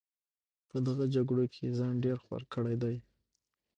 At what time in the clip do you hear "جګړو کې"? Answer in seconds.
1.15-1.75